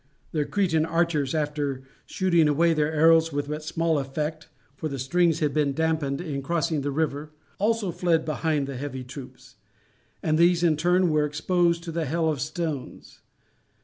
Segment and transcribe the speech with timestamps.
[0.31, 5.41] Their Cretan archers, after shooting away their arrows with but small effect, for the strings
[5.41, 9.57] had been damped in crossing the river, also fled behind the heavy troops;
[10.23, 13.21] and these in turn were exposed to the hail of stones.